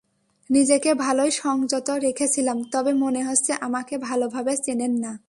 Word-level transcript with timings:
নিজেকে 0.49 0.91
ভালোই 0.93 1.31
সংযত 1.31 1.87
রেখেছিলাম, 1.89 2.57
তবে 2.71 2.91
মনে 2.93 3.21
হচ্ছে 3.23 3.51
আমাকে 3.61 3.95
ভালোভাবে 3.97 4.53
চেনেন 4.57 4.93
না। 4.99 5.11